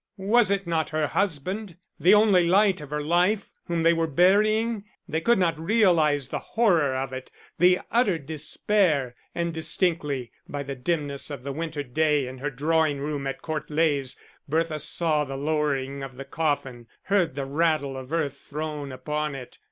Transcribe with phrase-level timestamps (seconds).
[0.17, 4.83] Was it not her husband, the only light of her life, whom they were burying?
[5.07, 9.13] They could not realise the horror of it, the utter despair.
[9.35, 13.69] And distinctly, by the dimness of the winter day in her drawing room at Court
[13.69, 14.17] Leys,
[14.49, 19.59] Bertha saw the lowering of the coffin, heard the rattle of earth thrown upon it.